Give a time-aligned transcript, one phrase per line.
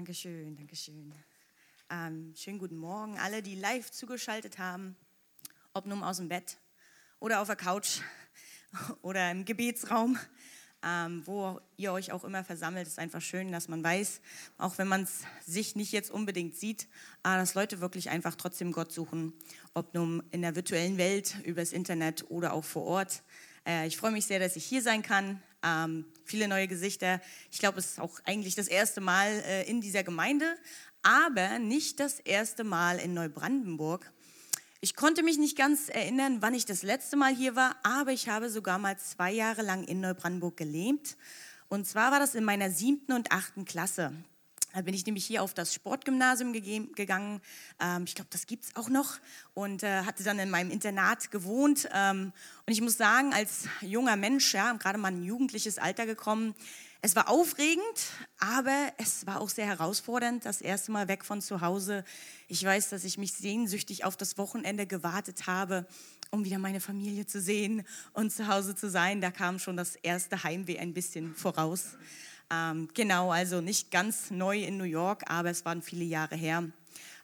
[0.00, 1.12] Dankeschön, Dankeschön.
[1.90, 4.96] Ähm, schönen guten Morgen, alle, die live zugeschaltet haben,
[5.74, 6.56] ob nun aus dem Bett
[7.18, 8.00] oder auf der Couch
[9.02, 10.18] oder im Gebetsraum,
[10.82, 12.86] ähm, wo ihr euch auch immer versammelt.
[12.86, 14.22] Es ist einfach schön, dass man weiß,
[14.56, 16.84] auch wenn man es sich nicht jetzt unbedingt sieht,
[17.22, 19.34] äh, dass Leute wirklich einfach trotzdem Gott suchen,
[19.74, 23.22] ob nun in der virtuellen Welt, übers Internet oder auch vor Ort.
[23.66, 25.42] Äh, ich freue mich sehr, dass ich hier sein kann.
[25.62, 27.20] Ähm, viele neue Gesichter.
[27.50, 30.56] Ich glaube, es ist auch eigentlich das erste Mal äh, in dieser Gemeinde,
[31.02, 34.10] aber nicht das erste Mal in Neubrandenburg.
[34.80, 38.28] Ich konnte mich nicht ganz erinnern, wann ich das letzte Mal hier war, aber ich
[38.30, 41.18] habe sogar mal zwei Jahre lang in Neubrandenburg gelebt.
[41.68, 44.12] Und zwar war das in meiner siebten und achten Klasse.
[44.72, 47.40] Da bin ich nämlich hier auf das Sportgymnasium gegangen.
[47.80, 49.18] Ähm, ich glaube, das gibt es auch noch.
[49.54, 51.88] Und äh, hatte dann in meinem Internat gewohnt.
[51.92, 52.32] Ähm,
[52.66, 56.54] und ich muss sagen, als junger Mensch, ja, gerade mal ein jugendliches Alter gekommen,
[57.02, 57.82] es war aufregend,
[58.38, 62.04] aber es war auch sehr herausfordernd, das erste Mal weg von zu Hause.
[62.46, 65.86] Ich weiß, dass ich mich sehnsüchtig auf das Wochenende gewartet habe,
[66.30, 69.22] um wieder meine Familie zu sehen und zu Hause zu sein.
[69.22, 71.96] Da kam schon das erste Heimweh ein bisschen voraus.
[72.52, 76.64] Ähm, genau, also nicht ganz neu in New York, aber es waren viele Jahre her.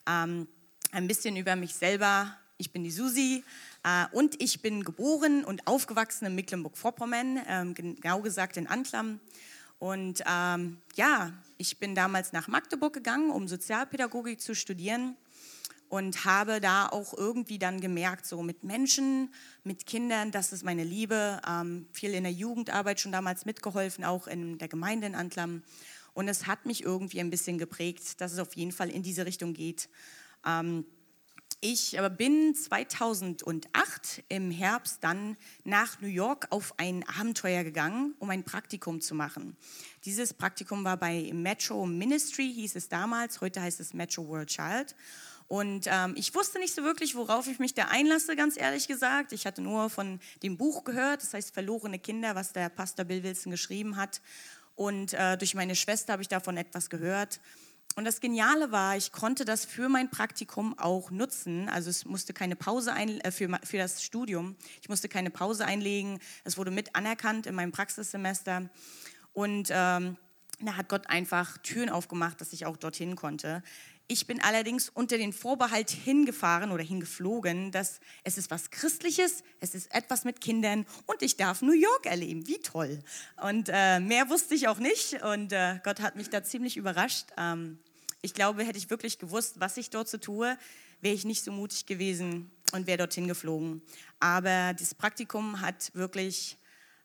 [0.07, 0.47] Ähm,
[0.91, 2.37] ein bisschen über mich selber.
[2.57, 3.43] Ich bin die Susi
[3.83, 9.19] äh, und ich bin geboren und aufgewachsen in Mecklenburg-Vorpommern, ähm, genau gesagt in Antlam.
[9.79, 15.15] Und ähm, ja, ich bin damals nach Magdeburg gegangen, um Sozialpädagogik zu studieren
[15.89, 20.83] und habe da auch irgendwie dann gemerkt, so mit Menschen, mit Kindern, das ist meine
[20.83, 21.41] Liebe.
[21.47, 25.63] Ähm, viel in der Jugendarbeit schon damals mitgeholfen, auch in der Gemeinde in Antlam.
[26.13, 29.25] Und es hat mich irgendwie ein bisschen geprägt, dass es auf jeden Fall in diese
[29.25, 29.87] Richtung geht.
[30.45, 30.85] Ähm,
[31.59, 38.43] ich bin 2008 im Herbst dann nach New York auf ein Abenteuer gegangen, um ein
[38.43, 39.57] Praktikum zu machen.
[40.05, 44.95] Dieses Praktikum war bei Metro Ministry, hieß es damals, heute heißt es Metro World Child.
[45.47, 49.31] Und ähm, ich wusste nicht so wirklich, worauf ich mich da einlasse, ganz ehrlich gesagt.
[49.31, 53.23] Ich hatte nur von dem Buch gehört, das heißt Verlorene Kinder, was der Pastor Bill
[53.23, 54.21] Wilson geschrieben hat.
[54.75, 57.39] Und äh, durch meine Schwester habe ich davon etwas gehört.
[57.95, 61.67] Und das Geniale war, ich konnte das für mein Praktikum auch nutzen.
[61.69, 64.55] Also es musste keine Pause ein, äh, für, für das Studium.
[64.81, 66.19] Ich musste keine Pause einlegen.
[66.43, 68.69] Es wurde mit anerkannt in meinem Praxissemester.
[69.33, 70.17] Und ähm,
[70.59, 73.63] da hat Gott einfach Türen aufgemacht, dass ich auch dorthin konnte.
[74.09, 79.75] Ich bin allerdings unter den Vorbehalt hingefahren oder hingeflogen, dass es ist was Christliches, es
[79.75, 82.47] ist etwas mit Kindern und ich darf New York erleben.
[82.47, 83.03] Wie toll.
[83.41, 87.25] Und äh, mehr wusste ich auch nicht und äh, Gott hat mich da ziemlich überrascht.
[87.37, 87.79] Ähm,
[88.21, 90.57] ich glaube, hätte ich wirklich gewusst, was ich dort so tue,
[91.01, 93.81] wäre ich nicht so mutig gewesen und wäre dorthin geflogen.
[94.21, 96.57] Aber das Praktikum hat wirklich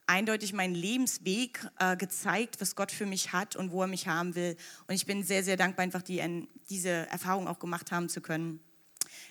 [0.07, 4.35] eindeutig meinen Lebensweg äh, gezeigt, was Gott für mich hat und wo er mich haben
[4.35, 4.57] will.
[4.87, 8.61] Und ich bin sehr, sehr dankbar, einfach die, diese Erfahrung auch gemacht haben zu können.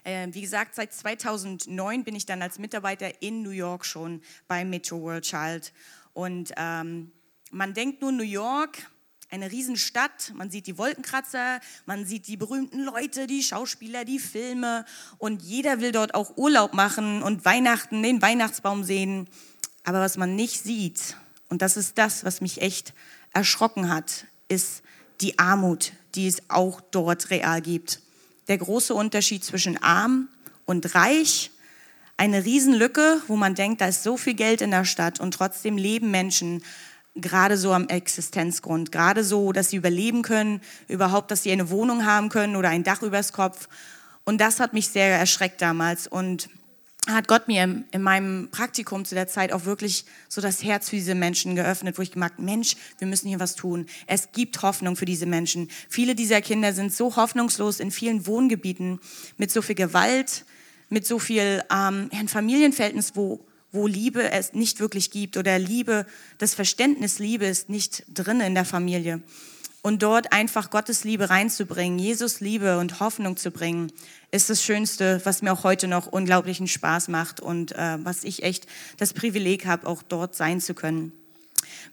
[0.04, 4.66] Äh, wie gesagt, seit 2009 bin ich dann als Mitarbeiter in New York schon bei
[4.66, 5.74] Metro World Child.
[6.14, 7.12] Und ähm,
[7.52, 8.90] man denkt nur New York,
[9.30, 14.86] eine Riesenstadt, man sieht die Wolkenkratzer, man sieht die berühmten Leute, die Schauspieler, die Filme
[15.18, 19.30] und jeder will dort auch Urlaub machen und Weihnachten, den Weihnachtsbaum sehen.
[19.84, 21.16] Aber was man nicht sieht,
[21.50, 22.94] und das ist das, was mich echt
[23.34, 24.84] erschrocken hat, ist
[25.22, 28.02] die Armut, die es auch dort real gibt.
[28.48, 30.28] Der große Unterschied zwischen arm
[30.66, 31.52] und reich,
[32.18, 35.78] eine Riesenlücke, wo man denkt, da ist so viel Geld in der Stadt und trotzdem
[35.78, 36.64] leben Menschen
[37.16, 42.06] gerade so am Existenzgrund, gerade so, dass sie überleben können, überhaupt, dass sie eine Wohnung
[42.06, 43.68] haben können oder ein Dach übers Kopf.
[44.24, 46.50] Und das hat mich sehr erschreckt damals und
[47.14, 50.96] hat Gott mir in meinem Praktikum zu der Zeit auch wirklich so das Herz für
[50.96, 53.86] diese Menschen geöffnet, wo ich gemerkt, Mensch, wir müssen hier was tun.
[54.08, 55.70] Es gibt Hoffnung für diese Menschen.
[55.90, 59.00] Viele dieser Kinder sind so hoffnungslos in vielen Wohngebieten
[59.38, 60.46] mit so viel Gewalt,
[60.90, 66.06] mit so viel ähm, ein Familienverhältnis, wo wo Liebe es nicht wirklich gibt oder Liebe,
[66.38, 69.22] das Verständnis Liebe ist nicht drin in der Familie.
[69.84, 73.92] Und dort einfach Gottes Liebe reinzubringen, Jesus Liebe und Hoffnung zu bringen,
[74.30, 78.44] ist das Schönste, was mir auch heute noch unglaublichen Spaß macht und äh, was ich
[78.44, 78.68] echt
[78.98, 81.14] das Privileg habe, auch dort sein zu können.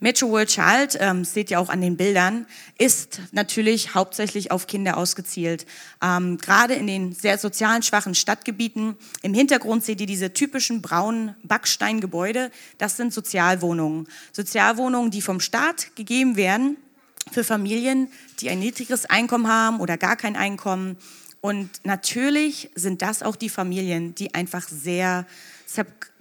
[0.00, 2.46] Metro World Child, ähm, seht ihr auch an den Bildern,
[2.76, 5.66] ist natürlich hauptsächlich auf Kinder ausgezielt.
[6.02, 8.96] Ähm, gerade in den sehr sozialen schwachen Stadtgebieten.
[9.22, 12.50] Im Hintergrund seht ihr diese typischen braunen Backsteingebäude.
[12.76, 14.08] Das sind Sozialwohnungen.
[14.32, 16.76] Sozialwohnungen, die vom Staat gegeben werden
[17.32, 18.08] für Familien,
[18.40, 20.96] die ein niedriges Einkommen haben oder gar kein Einkommen.
[21.40, 25.26] Und natürlich sind das auch die Familien, die einfach sehr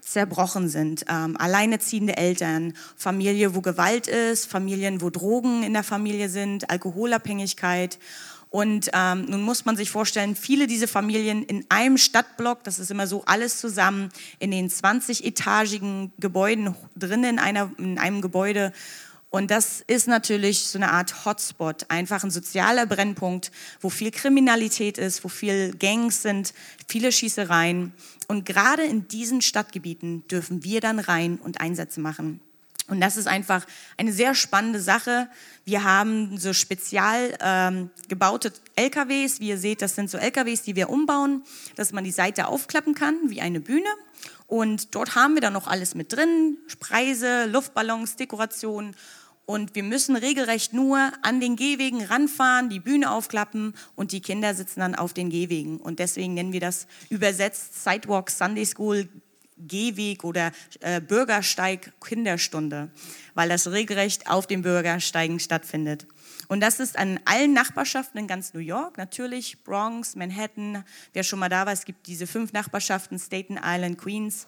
[0.02, 1.06] zerbrochen sind.
[1.10, 8.00] Ähm, alleinerziehende Eltern, Familie, wo Gewalt ist, Familien, wo Drogen in der Familie sind, Alkoholabhängigkeit.
[8.50, 12.90] Und ähm, nun muss man sich vorstellen, viele dieser Familien in einem Stadtblock, das ist
[12.90, 14.10] immer so alles zusammen,
[14.40, 18.72] in den 20-etagigen Gebäuden drinnen in, in einem Gebäude.
[19.30, 23.52] Und das ist natürlich so eine Art Hotspot, einfach ein sozialer Brennpunkt,
[23.82, 26.54] wo viel Kriminalität ist, wo viel Gangs sind,
[26.88, 27.94] viele Schießereien.
[28.28, 32.40] Und gerade in diesen Stadtgebieten dürfen wir dann rein und Einsätze machen.
[32.90, 33.66] Und das ist einfach
[33.98, 35.28] eine sehr spannende Sache.
[35.66, 39.42] Wir haben so spezial ähm, gebaute LKWs.
[39.42, 41.44] Wie ihr seht, das sind so LKWs, die wir umbauen,
[41.76, 43.90] dass man die Seite aufklappen kann, wie eine Bühne.
[44.48, 48.96] Und dort haben wir dann noch alles mit drin, Preise, Luftballons, Dekorationen.
[49.46, 54.54] Und wir müssen regelrecht nur an den Gehwegen ranfahren, die Bühne aufklappen und die Kinder
[54.54, 55.78] sitzen dann auf den Gehwegen.
[55.78, 59.08] Und deswegen nennen wir das übersetzt Sidewalk Sunday School
[59.58, 62.92] Gehweg oder äh, Bürgersteig Kinderstunde,
[63.34, 66.08] weil das regelrecht auf den Bürgersteigen stattfindet.
[66.48, 70.84] Und das ist an allen Nachbarschaften in ganz New York, natürlich Bronx, Manhattan.
[71.14, 74.48] Wer schon mal da war, es gibt diese fünf Nachbarschaften, Staten Island, Queens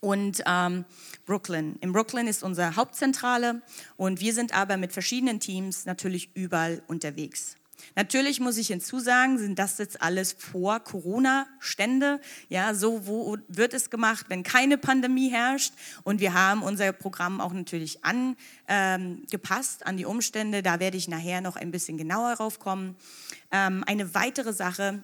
[0.00, 0.84] und ähm,
[1.24, 1.76] Brooklyn.
[1.80, 3.62] In Brooklyn ist unsere Hauptzentrale
[3.96, 7.56] und wir sind aber mit verschiedenen Teams natürlich überall unterwegs.
[7.94, 12.20] Natürlich muss ich hinzusagen, sind das jetzt alles vor Corona-Stände.
[12.48, 15.74] Ja, so wo wird es gemacht, wenn keine Pandemie herrscht.
[16.02, 20.62] Und wir haben unser Programm auch natürlich angepasst ähm, an die Umstände.
[20.62, 22.96] Da werde ich nachher noch ein bisschen genauer drauf kommen.
[23.50, 25.02] Ähm, eine weitere Sache,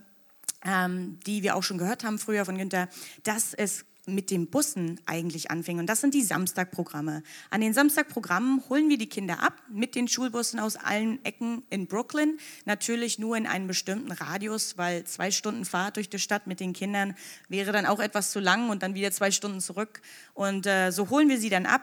[0.64, 2.88] ähm, die wir auch schon gehört haben früher von Günther,
[3.22, 5.78] dass es mit den Bussen eigentlich anfing.
[5.78, 7.22] Und das sind die Samstagprogramme.
[7.50, 11.86] An den Samstagprogrammen holen wir die Kinder ab mit den Schulbussen aus allen Ecken in
[11.86, 12.38] Brooklyn.
[12.64, 16.72] Natürlich nur in einem bestimmten Radius, weil zwei Stunden Fahrt durch die Stadt mit den
[16.72, 17.14] Kindern
[17.48, 20.00] wäre dann auch etwas zu lang und dann wieder zwei Stunden zurück.
[20.34, 21.82] Und äh, so holen wir sie dann ab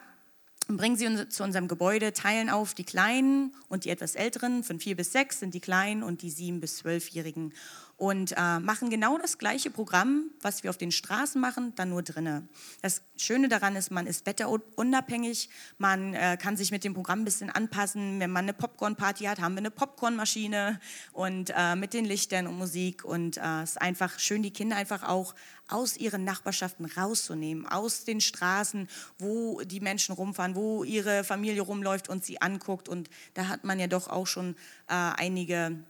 [0.68, 4.96] bringen sie zu unserem Gebäude, teilen auf die Kleinen und die etwas Älteren, von vier
[4.96, 7.54] bis sechs sind die Kleinen und die sieben bis zwölfjährigen
[7.98, 12.04] und äh, machen genau das gleiche Programm, was wir auf den Straßen machen, dann nur
[12.04, 12.50] drinnen.
[12.82, 17.26] Das Schöne daran ist, man ist wetterunabhängig, man äh, kann sich mit dem Programm ein
[17.26, 18.20] bisschen anpassen.
[18.20, 20.80] Wenn man eine Popcorn-Party hat, haben wir eine Popcornmaschine
[21.14, 24.76] und äh, mit den Lichtern und Musik und äh, es ist einfach schön, die Kinder
[24.76, 25.34] einfach auch
[25.68, 28.88] aus ihren Nachbarschaften rauszunehmen, aus den Straßen,
[29.18, 33.80] wo die Menschen rumfahren, wo ihre Familie rumläuft und sie anguckt und da hat man
[33.80, 34.56] ja doch auch schon
[34.88, 35.86] äh, einige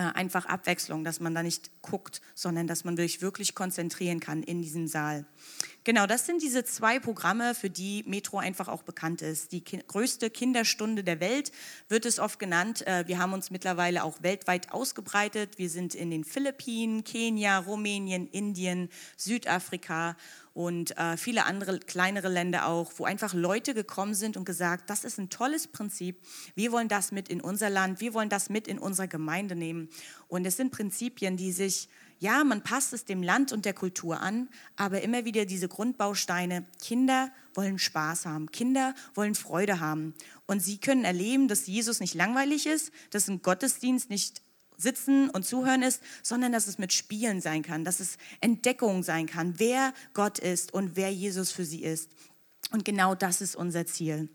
[0.00, 4.62] einfach Abwechslung, dass man da nicht guckt, sondern dass man sich wirklich konzentrieren kann in
[4.62, 5.26] diesem Saal.
[5.86, 9.52] Genau, das sind diese zwei Programme, für die Metro einfach auch bekannt ist.
[9.52, 11.52] Die ki größte Kinderstunde der Welt
[11.88, 12.84] wird es oft genannt.
[12.88, 15.58] Äh, wir haben uns mittlerweile auch weltweit ausgebreitet.
[15.58, 20.16] Wir sind in den Philippinen, Kenia, Rumänien, Indien, Südafrika
[20.54, 25.04] und äh, viele andere kleinere Länder auch, wo einfach Leute gekommen sind und gesagt, das
[25.04, 26.20] ist ein tolles Prinzip,
[26.56, 29.88] wir wollen das mit in unser Land, wir wollen das mit in unsere Gemeinde nehmen.
[30.26, 34.20] Und es sind Prinzipien, die sich, ja, man passt es dem Land und der Kultur
[34.20, 40.14] an, aber immer wieder diese Grundbausteine, Kinder wollen Spaß haben, Kinder wollen Freude haben.
[40.46, 44.42] Und sie können erleben, dass Jesus nicht langweilig ist, dass ein Gottesdienst nicht
[44.78, 49.26] Sitzen und Zuhören ist, sondern dass es mit Spielen sein kann, dass es Entdeckung sein
[49.26, 52.10] kann, wer Gott ist und wer Jesus für sie ist.
[52.72, 54.28] Und genau das ist unser Ziel.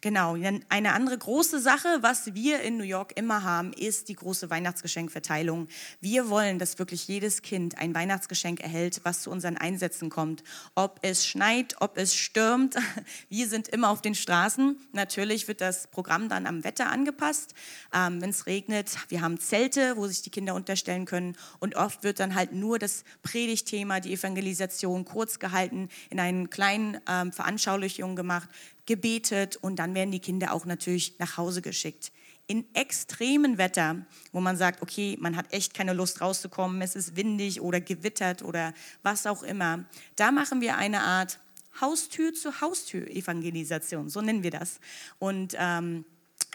[0.00, 0.36] Genau,
[0.68, 5.66] eine andere große Sache, was wir in New York immer haben, ist die große Weihnachtsgeschenkverteilung.
[6.00, 10.44] Wir wollen, dass wirklich jedes Kind ein Weihnachtsgeschenk erhält, was zu unseren Einsätzen kommt.
[10.76, 12.76] Ob es schneit, ob es stürmt,
[13.28, 14.76] wir sind immer auf den Straßen.
[14.92, 17.54] Natürlich wird das Programm dann am Wetter angepasst.
[17.92, 21.36] Ähm, Wenn es regnet, wir haben Zelte, wo sich die Kinder unterstellen können.
[21.58, 27.00] Und oft wird dann halt nur das Predigtthema, die Evangelisation kurz gehalten, in einen kleinen
[27.08, 28.48] ähm, Veranschaulichungen gemacht
[28.88, 32.10] gebetet und dann werden die Kinder auch natürlich nach Hause geschickt.
[32.46, 37.14] In extremen Wetter, wo man sagt, okay, man hat echt keine Lust rauszukommen, es ist
[37.14, 39.84] windig oder gewittert oder was auch immer,
[40.16, 41.38] da machen wir eine Art
[41.80, 44.80] Haustür zu Haustür Evangelisation, so nennen wir das.
[45.18, 46.06] Und ähm,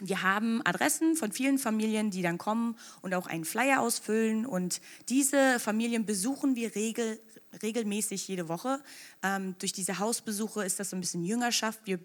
[0.02, 4.48] wir haben Adressen von vielen Familien, die dann kommen und auch einen Flyer ausfüllen.
[4.48, 7.20] Und diese Familien besuchen wir regel,
[7.62, 8.82] regelmäßig jede Woche.
[9.22, 11.82] Ähm, durch diese Hausbesuche ist das so ein bisschen Jüngerschaft.
[11.86, 12.00] Wir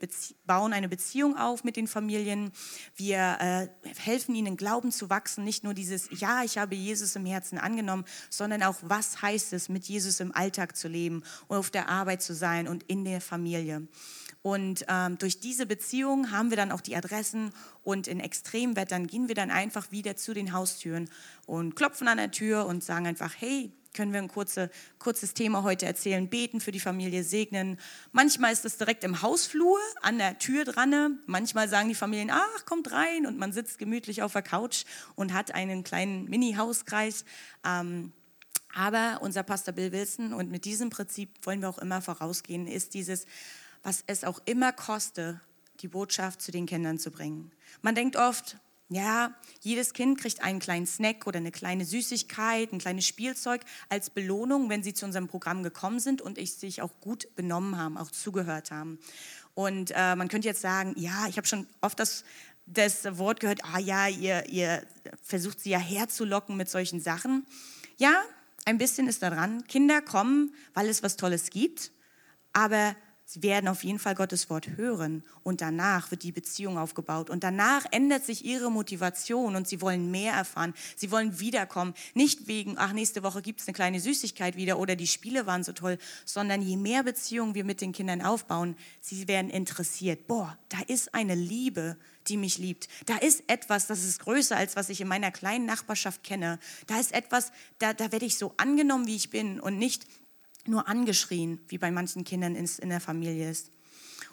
[0.46, 2.52] bauen eine Beziehung auf mit den Familien.
[2.96, 5.44] Wir äh, helfen ihnen, Glauben zu wachsen.
[5.44, 9.68] Nicht nur dieses, ja, ich habe Jesus im Herzen angenommen, sondern auch, was heißt es,
[9.68, 13.20] mit Jesus im Alltag zu leben und auf der Arbeit zu sein und in der
[13.20, 13.88] Familie.
[14.42, 17.50] Und ähm, durch diese Beziehung haben wir dann auch die Adressen
[17.82, 21.10] und in Extremwettern gehen wir dann einfach wieder zu den Haustüren
[21.46, 25.62] und klopfen an der Tür und sagen einfach, hey, können wir ein kurze, kurzes Thema
[25.62, 27.78] heute erzählen, beten für die Familie, segnen.
[28.12, 31.18] Manchmal ist es direkt im Hausflur, an der Tür dran.
[31.26, 35.32] Manchmal sagen die Familien, ach, kommt rein und man sitzt gemütlich auf der Couch und
[35.32, 37.24] hat einen kleinen Mini-Hauskreis.
[37.64, 38.12] Ähm,
[38.74, 42.94] aber unser Pastor Bill Wilson, und mit diesem Prinzip wollen wir auch immer vorausgehen, ist
[42.94, 43.26] dieses,
[43.82, 45.40] was es auch immer koste,
[45.80, 47.52] die Botschaft zu den Kindern zu bringen.
[47.82, 48.58] Man denkt oft,
[48.90, 54.08] ja, jedes Kind kriegt einen kleinen Snack oder eine kleine Süßigkeit, ein kleines Spielzeug als
[54.08, 58.10] Belohnung, wenn sie zu unserem Programm gekommen sind und sich auch gut benommen haben, auch
[58.10, 58.98] zugehört haben.
[59.54, 62.24] Und äh, man könnte jetzt sagen, ja, ich habe schon oft das,
[62.64, 64.82] das Wort gehört, ah ja, ihr, ihr
[65.22, 67.46] versucht sie ja herzulocken mit solchen Sachen.
[67.98, 68.22] Ja,
[68.64, 69.64] ein bisschen ist daran.
[69.66, 71.90] Kinder kommen, weil es was Tolles gibt,
[72.52, 72.96] aber
[73.30, 77.44] Sie werden auf jeden Fall Gottes Wort hören und danach wird die Beziehung aufgebaut und
[77.44, 80.72] danach ändert sich ihre Motivation und sie wollen mehr erfahren.
[80.96, 81.92] Sie wollen wiederkommen.
[82.14, 85.62] Nicht wegen, ach, nächste Woche gibt es eine kleine Süßigkeit wieder oder die Spiele waren
[85.62, 90.26] so toll, sondern je mehr Beziehungen wir mit den Kindern aufbauen, sie werden interessiert.
[90.26, 92.88] Boah, da ist eine Liebe, die mich liebt.
[93.04, 96.58] Da ist etwas, das ist größer als was ich in meiner kleinen Nachbarschaft kenne.
[96.86, 100.06] Da ist etwas, da, da werde ich so angenommen, wie ich bin und nicht
[100.68, 103.70] nur angeschrien, wie bei manchen Kindern in der Familie ist.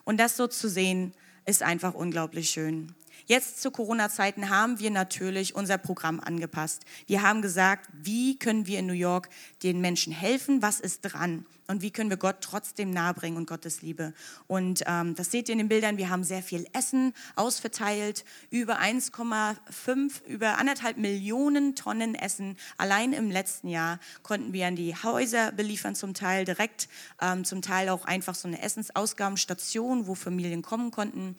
[0.03, 1.13] Und das so zu sehen,
[1.45, 2.93] ist einfach unglaublich schön.
[3.27, 6.85] Jetzt zu Corona-Zeiten haben wir natürlich unser Programm angepasst.
[7.07, 9.29] Wir haben gesagt, wie können wir in New York
[9.63, 10.61] den Menschen helfen?
[10.61, 11.43] Was ist dran?
[11.67, 14.13] Und wie können wir Gott trotzdem nahebringen und Gottes Liebe?
[14.45, 15.97] Und ähm, das seht ihr in den Bildern.
[15.97, 18.23] Wir haben sehr viel Essen ausverteilt.
[18.51, 22.57] Über 1,5, über anderthalb Millionen Tonnen Essen.
[22.77, 26.87] Allein im letzten Jahr konnten wir an die Häuser beliefern, zum Teil direkt,
[27.19, 31.35] ähm, zum Teil auch einfach so eine Essensausgabenstation, wo Familien kommen konnten.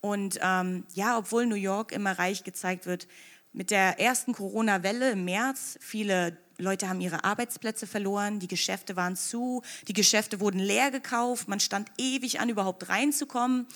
[0.00, 3.08] Und ähm, ja, obwohl New York immer reich gezeigt wird,
[3.52, 9.16] mit der ersten Corona-Welle im März, viele Leute haben ihre Arbeitsplätze verloren, die Geschäfte waren
[9.16, 13.66] zu, die Geschäfte wurden leer gekauft, man stand ewig an, überhaupt reinzukommen.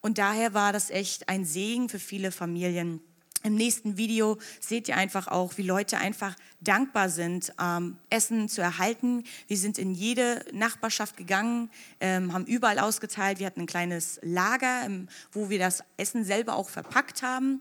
[0.00, 3.00] Und daher war das echt ein Segen für viele Familien.
[3.46, 8.62] Im nächsten Video seht ihr einfach auch, wie Leute einfach dankbar sind, ähm, Essen zu
[8.62, 9.22] erhalten.
[9.48, 11.68] Wir sind in jede Nachbarschaft gegangen,
[12.00, 13.40] ähm, haben überall ausgeteilt.
[13.40, 17.60] Wir hatten ein kleines Lager, ähm, wo wir das Essen selber auch verpackt haben.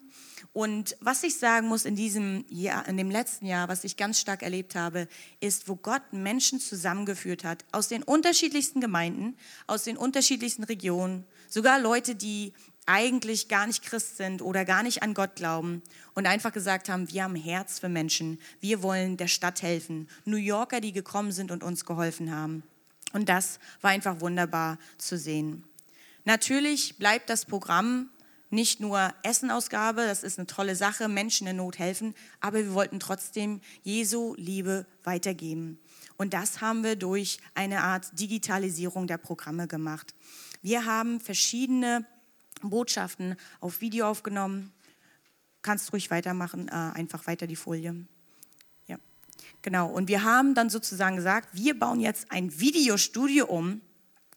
[0.54, 4.22] Und was ich sagen muss in diesem Jahr, in dem letzten Jahr, was ich ganz
[4.22, 5.10] stark erlebt habe,
[5.42, 9.36] ist, wo Gott Menschen zusammengeführt hat aus den unterschiedlichsten Gemeinden,
[9.68, 12.54] aus den unterschiedlichsten Regionen, sogar Leute, die
[12.86, 15.82] eigentlich gar nicht Christ sind oder gar nicht an Gott glauben
[16.13, 20.10] und einfach gesagt haben, wir haben Herz für Menschen, wir wollen der Stadt helfen.
[20.25, 22.63] New Yorker, die gekommen sind und uns geholfen haben.
[23.13, 25.63] Und das war einfach wunderbar zu sehen.
[26.25, 28.10] Natürlich bleibt das Programm
[28.50, 33.00] nicht nur Essenausgabe, das ist eine tolle Sache, Menschen in Not helfen, aber wir wollten
[33.00, 35.80] trotzdem Jesu Liebe weitergeben.
[36.18, 40.13] Und das haben wir durch eine Art Digitalisierung der Programme gemacht.
[40.62, 42.06] Wir haben verschiedene
[42.70, 44.72] Botschaften auf Video aufgenommen.
[45.62, 48.05] Kannst ruhig weitermachen, äh, einfach weiter die Folie.
[48.88, 48.98] Ja,
[49.62, 49.88] genau.
[49.88, 53.82] Und wir haben dann sozusagen gesagt, wir bauen jetzt ein Videostudio um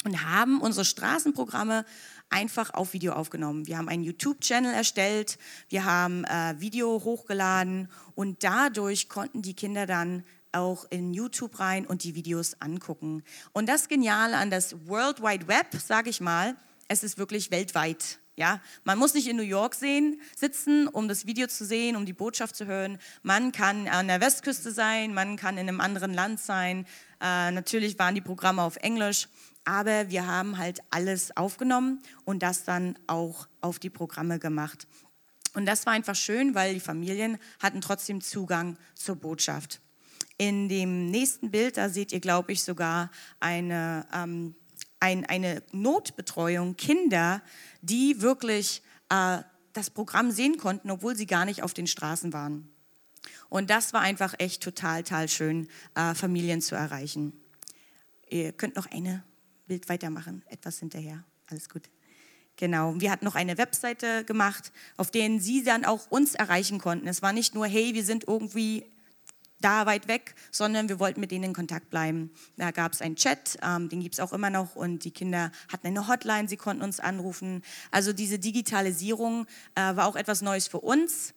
[0.04, 1.85] und haben unsere Straßenprogramme
[2.30, 3.66] einfach auf Video aufgenommen.
[3.66, 9.87] Wir haben einen YouTube-Channel erstellt, wir haben äh, Video hochgeladen und dadurch konnten die Kinder
[9.87, 13.23] dann auch in YouTube rein und die Videos angucken.
[13.52, 16.56] Und das Geniale an das World Wide Web, sage ich mal,
[16.88, 18.19] es ist wirklich weltweit.
[18.38, 22.05] Ja, man muss nicht in New York sehen, sitzen, um das Video zu sehen, um
[22.05, 22.99] die Botschaft zu hören.
[23.23, 26.87] Man kann an der Westküste sein, man kann in einem anderen Land sein.
[27.23, 29.28] Äh, natürlich waren die Programme auf Englisch,
[29.64, 34.87] aber wir haben halt alles aufgenommen und das dann auch auf die Programme gemacht.
[35.55, 39.81] Und das war einfach schön, weil die Familien hatten trotzdem Zugang zur Botschaft.
[40.37, 44.55] In dem nächsten Bild, da seht ihr, glaube ich, sogar eine ähm,
[45.00, 47.43] ein, eine Notbetreuung, Kinder,
[47.83, 49.38] die wirklich äh,
[49.73, 52.71] das Programm sehen konnten, obwohl sie gar nicht auf den Straßen waren.
[53.49, 57.33] Und das war einfach echt total, total schön, äh, Familien zu erreichen.
[58.29, 59.23] Ihr könnt noch eine
[59.67, 61.25] Bild weitermachen, etwas hinterher.
[61.49, 61.83] Alles gut.
[62.57, 62.99] Genau.
[62.99, 67.07] Wir hatten noch eine Webseite gemacht, auf denen Sie dann auch uns erreichen konnten.
[67.07, 68.87] Es war nicht nur, hey, wir sind irgendwie
[69.60, 72.30] da weit weg, sondern wir wollten mit denen in Kontakt bleiben.
[72.56, 75.50] Da gab es einen Chat, ähm, den gibt es auch immer noch und die Kinder
[75.72, 77.62] hatten eine Hotline, sie konnten uns anrufen.
[77.90, 81.34] Also diese Digitalisierung äh, war auch etwas Neues für uns.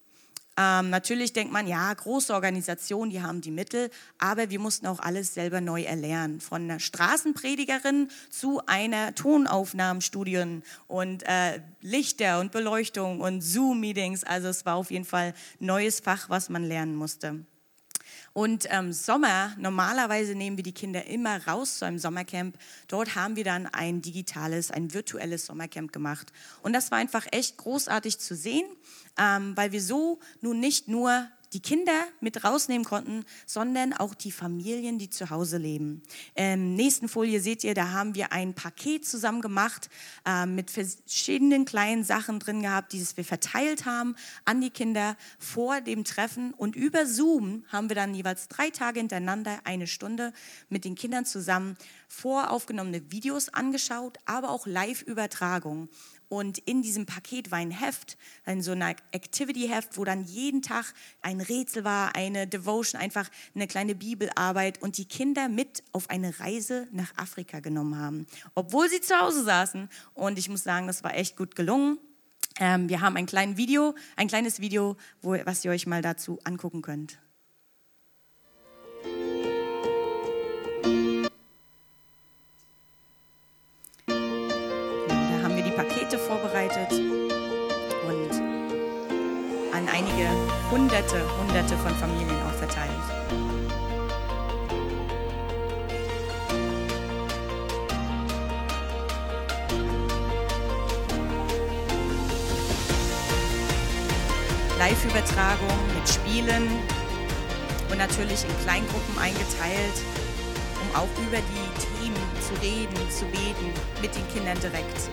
[0.62, 5.00] Ähm, natürlich denkt man, ja, große Organisationen, die haben die Mittel, aber wir mussten auch
[5.00, 6.42] alles selber neu erlernen.
[6.42, 14.26] Von einer Straßenpredigerin zu einer Tonaufnahmenstudien und äh, Lichter und Beleuchtung und Zoom-Meetings.
[14.26, 17.46] Also es war auf jeden Fall neues Fach, was man lernen musste.
[18.40, 22.58] Und ähm, Sommer, normalerweise nehmen wir die Kinder immer raus zu einem Sommercamp.
[22.88, 26.32] Dort haben wir dann ein digitales, ein virtuelles Sommercamp gemacht.
[26.62, 28.66] Und das war einfach echt großartig zu sehen,
[29.18, 34.32] ähm, weil wir so nun nicht nur die Kinder mit rausnehmen konnten, sondern auch die
[34.32, 36.04] Familien, die zu Hause leben.
[36.36, 39.90] Ähm, nächsten Folie seht ihr, da haben wir ein Paket zusammen gemacht
[40.26, 44.16] äh, mit verschiedenen kleinen Sachen drin gehabt, die wir verteilt haben
[44.46, 46.54] an die Kinder vor dem Treffen.
[46.54, 50.34] Und über Zoom haben wir dann jeweils drei Tage hintereinander eine Stunde
[50.70, 51.78] mit den Kindern zusammen
[52.08, 55.90] voraufgenommene Videos angeschaut, aber auch Live-Übertragungen.
[56.30, 60.94] Und in diesem Paket war ein Heft, ein so ein Activity-Heft, wo dann jeden Tag
[61.22, 66.40] ein Rätsel war, eine Devotion, einfach eine kleine Bibelarbeit und die Kinder mit auf eine
[66.40, 69.90] Reise nach Afrika genommen haben, obwohl sie zu Hause saßen.
[70.14, 71.98] Und ich muss sagen, das war echt gut gelungen.
[72.60, 76.40] Ähm, wir haben ein kleines Video, ein kleines Video, wo, was ihr euch mal dazu
[76.44, 77.18] angucken könnt.
[91.10, 92.92] Hunderte, Hunderte von Familien auch verteilt.
[104.78, 106.70] Live-Übertragung mit Spielen
[107.90, 110.04] und natürlich in Kleingruppen eingeteilt,
[110.84, 115.10] um auch über die Themen zu reden, zu beten mit den Kindern direkt.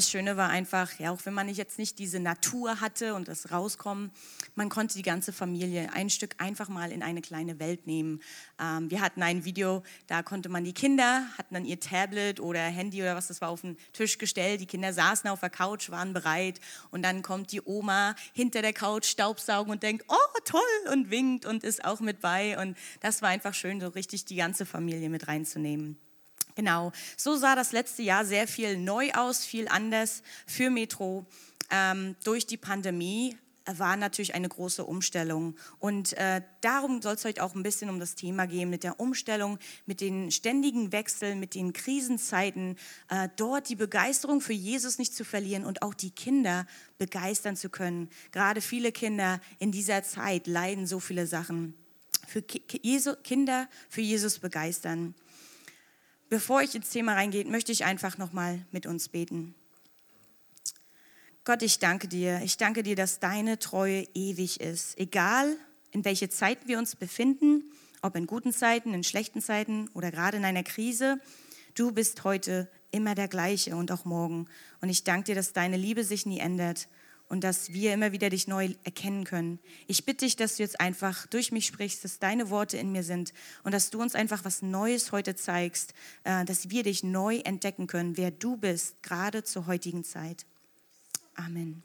[0.00, 3.52] Das Schöne war einfach, ja, auch wenn man jetzt nicht diese Natur hatte und das
[3.52, 4.10] Rauskommen,
[4.54, 8.22] man konnte die ganze Familie ein Stück einfach mal in eine kleine Welt nehmen.
[8.58, 12.60] Ähm, wir hatten ein Video, da konnte man die Kinder, hatten dann ihr Tablet oder
[12.60, 14.62] Handy oder was, das war auf den Tisch gestellt.
[14.62, 16.60] Die Kinder saßen auf der Couch, waren bereit.
[16.90, 21.44] Und dann kommt die Oma hinter der Couch Staubsaugen und denkt, oh, toll, und winkt
[21.44, 22.58] und ist auch mit bei.
[22.58, 25.98] Und das war einfach schön, so richtig die ganze Familie mit reinzunehmen.
[26.54, 31.26] Genau, so sah das letzte Jahr sehr viel neu aus, viel anders für Metro.
[31.70, 33.36] Ähm, durch die Pandemie
[33.66, 35.56] war natürlich eine große Umstellung.
[35.78, 38.98] Und äh, darum soll es heute auch ein bisschen um das Thema gehen, mit der
[38.98, 42.76] Umstellung, mit den ständigen Wechseln, mit den Krisenzeiten,
[43.08, 46.66] äh, dort die Begeisterung für Jesus nicht zu verlieren und auch die Kinder
[46.98, 48.08] begeistern zu können.
[48.32, 51.74] Gerade viele Kinder in dieser Zeit leiden so viele Sachen.
[52.26, 55.14] Für Ki Jesu, Kinder für Jesus begeistern.
[56.30, 59.52] Bevor ich ins Thema reingehe, möchte ich einfach nochmal mit uns beten.
[61.42, 62.40] Gott, ich danke dir.
[62.44, 64.96] Ich danke dir, dass deine Treue ewig ist.
[64.96, 65.56] Egal,
[65.90, 67.64] in welche Zeiten wir uns befinden,
[68.00, 71.20] ob in guten Zeiten, in schlechten Zeiten oder gerade in einer Krise,
[71.74, 74.46] du bist heute immer der gleiche und auch morgen.
[74.80, 76.86] Und ich danke dir, dass deine Liebe sich nie ändert
[77.30, 79.60] und dass wir immer wieder dich neu erkennen können.
[79.86, 83.04] Ich bitte dich, dass du jetzt einfach durch mich sprichst, dass deine Worte in mir
[83.04, 87.36] sind und dass du uns einfach was Neues heute zeigst, äh, dass wir dich neu
[87.38, 90.44] entdecken können, wer du bist, gerade zur heutigen Zeit.
[91.36, 91.84] Amen.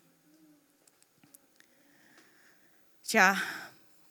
[3.03, 3.37] Tja,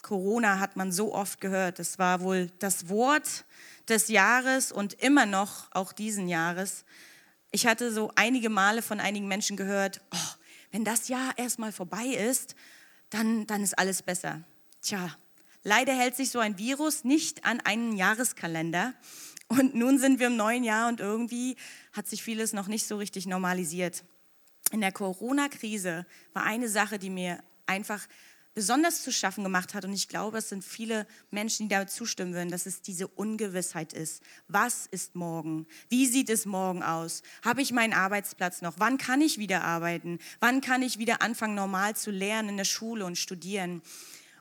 [0.02, 1.80] Corona hat man so oft gehört.
[1.80, 3.44] Das war wohl das Wort
[3.88, 6.84] des Jahres und immer noch auch diesen Jahres.
[7.50, 10.43] Ich hatte so einige Male von einigen Menschen gehört, oh,
[10.74, 12.56] wenn das Jahr erstmal vorbei ist,
[13.08, 14.42] dann, dann ist alles besser.
[14.82, 15.16] Tja,
[15.62, 18.92] leider hält sich so ein Virus nicht an einen Jahreskalender.
[19.46, 21.54] Und nun sind wir im neuen Jahr und irgendwie
[21.92, 24.02] hat sich vieles noch nicht so richtig normalisiert.
[24.72, 28.04] In der Corona-Krise war eine Sache, die mir einfach
[28.54, 29.84] besonders zu schaffen gemacht hat.
[29.84, 33.92] Und ich glaube, es sind viele Menschen, die damit zustimmen würden, dass es diese Ungewissheit
[33.92, 34.22] ist.
[34.48, 35.66] Was ist morgen?
[35.88, 37.22] Wie sieht es morgen aus?
[37.44, 38.74] Habe ich meinen Arbeitsplatz noch?
[38.78, 40.18] Wann kann ich wieder arbeiten?
[40.40, 43.82] Wann kann ich wieder anfangen, normal zu lernen in der Schule und studieren?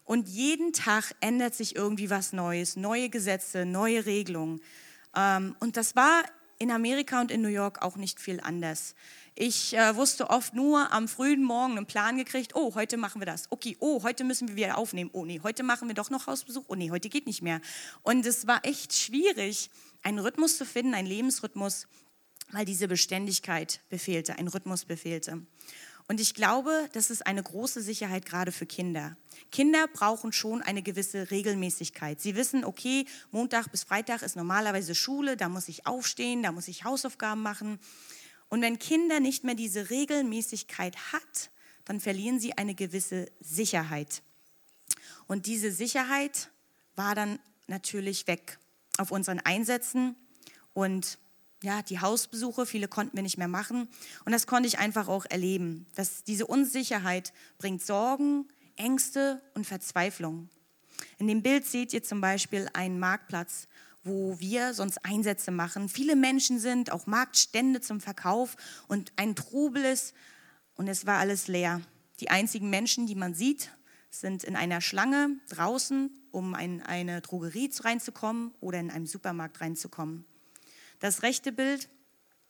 [0.05, 4.61] Und jeden Tag ändert sich irgendwie was Neues, neue Gesetze, neue Regelungen.
[5.15, 6.23] Ähm, und das war
[6.59, 8.95] in Amerika und in New York auch nicht viel anders.
[9.35, 13.25] Ich äh, wusste oft nur am frühen Morgen einen Plan gekriegt, oh, heute machen wir
[13.25, 13.45] das.
[13.49, 15.09] Okay, oh, heute müssen wir wieder aufnehmen.
[15.11, 16.65] Oh nee, heute machen wir doch noch Hausbesuch.
[16.67, 17.59] Oh nee, heute geht nicht mehr.
[18.03, 19.71] Und es war echt schwierig,
[20.03, 21.87] einen Rhythmus zu finden, einen Lebensrhythmus,
[22.51, 25.41] weil diese Beständigkeit befehlte, ein Rhythmus befehlte.
[26.07, 29.17] Und ich glaube, das ist eine große Sicherheit gerade für Kinder.
[29.51, 32.21] Kinder brauchen schon eine gewisse Regelmäßigkeit.
[32.21, 36.67] Sie wissen, okay, Montag bis Freitag ist normalerweise Schule, da muss ich aufstehen, da muss
[36.67, 37.79] ich Hausaufgaben machen.
[38.53, 41.49] Und wenn Kinder nicht mehr diese Regelmäßigkeit hat,
[41.85, 44.21] dann verlieren sie eine gewisse Sicherheit.
[45.25, 46.51] Und diese Sicherheit
[46.95, 48.59] war dann natürlich weg
[48.99, 50.15] auf unseren Einsätzen
[50.73, 51.17] und
[51.63, 53.89] ja, die Hausbesuche, viele konnten wir nicht mehr machen.
[54.23, 60.47] Und das konnte ich einfach auch erleben, dass diese Unsicherheit bringt Sorgen, Ängste und Verzweiflung.
[61.17, 63.67] In dem Bild seht ihr zum Beispiel einen Marktplatz,
[64.03, 65.89] wo wir sonst Einsätze machen.
[65.89, 68.55] Viele Menschen sind, auch Marktstände zum Verkauf
[68.87, 70.13] und ein Trubel ist
[70.75, 71.81] und es war alles leer.
[72.19, 73.71] Die einzigen Menschen, die man sieht,
[74.09, 80.25] sind in einer Schlange draußen, um in eine Drogerie reinzukommen oder in einem Supermarkt reinzukommen.
[80.99, 81.89] Das rechte Bild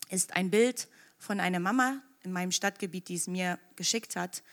[0.10, 0.88] ist ein Bild
[1.18, 4.44] von einer Mama in meinem Stadtgebiet, die es mir geschickt hat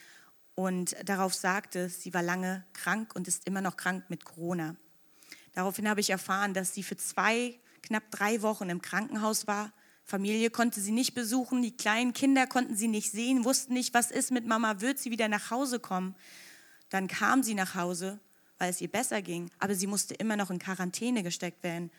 [0.54, 4.76] und darauf sagte, sie war lange krank und ist immer noch krank mit Corona.
[5.52, 9.72] Daraufhin habe ich erfahren, dass sie für zwei, knapp drei Wochen im Krankenhaus war.
[10.04, 14.10] Familie konnte sie nicht besuchen, die kleinen Kinder konnten sie nicht sehen, wussten nicht, was
[14.10, 16.14] ist mit Mama, wird sie wieder nach Hause kommen.
[16.88, 18.18] Dann kam sie nach Hause,
[18.58, 21.90] weil es ihr besser ging, aber sie musste immer noch in Quarantäne gesteckt werden.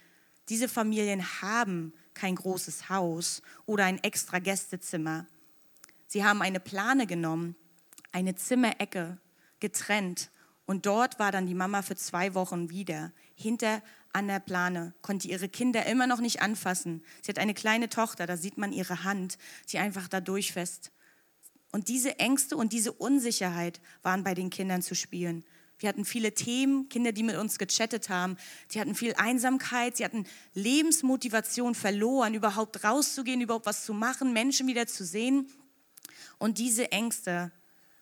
[0.49, 5.25] Diese Familien haben kein großes Haus oder ein extra Gästezimmer.
[6.07, 7.55] Sie haben eine Plane genommen,
[8.11, 9.17] eine Zimmerecke
[9.61, 10.29] getrennt
[10.65, 13.81] und dort war dann die Mama für zwei Wochen wieder hinter
[14.13, 17.03] an der Plane, konnte ihre Kinder immer noch nicht anfassen.
[17.21, 19.37] Sie hat eine kleine Tochter, da sieht man ihre Hand,
[19.69, 20.91] die einfach da durchfasst.
[21.71, 25.45] Und diese Ängste und diese Unsicherheit waren bei den Kindern zu spielen.
[25.79, 28.37] Wir hatten viele Themen, Kinder, die mit uns gechattet haben.
[28.67, 34.67] Sie hatten viel Einsamkeit, sie hatten Lebensmotivation verloren, überhaupt rauszugehen, überhaupt was zu machen, Menschen
[34.67, 35.49] wieder zu sehen.
[36.37, 37.51] Und diese Ängste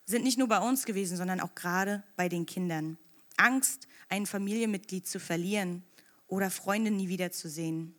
[0.06, 2.98] sind nicht nur bei uns gewesen, sondern auch gerade bei den Kindern.
[3.40, 5.84] Angst, ein Familienmitglied zu verlieren
[6.28, 7.96] oder Freunde nie wiederzusehen.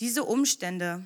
[0.00, 1.04] Diese Umstände,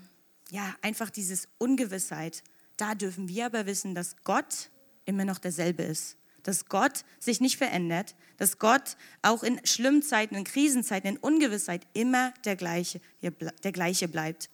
[0.51, 2.43] ja, einfach dieses Ungewissheit,
[2.77, 4.71] da dürfen wir aber wissen, dass Gott
[5.05, 6.17] immer noch derselbe ist.
[6.43, 11.87] Dass Gott sich nicht verändert, dass Gott auch in schlimmen Zeiten, in Krisenzeiten, in Ungewissheit
[11.93, 14.51] immer der gleiche, der gleiche bleibt.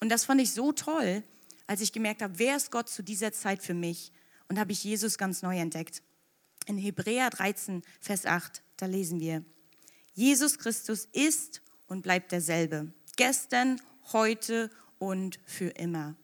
[0.00, 1.24] Und das fand ich so toll,
[1.66, 4.12] als ich gemerkt habe, wer ist Gott zu dieser Zeit für mich?
[4.48, 6.02] Und habe ich Jesus ganz neu entdeckt.
[6.66, 9.44] In Hebräer 13, Vers 8, da lesen wir,
[10.14, 13.80] Jesus Christus ist und bleibt derselbe, gestern,
[14.12, 16.14] heute und für immer.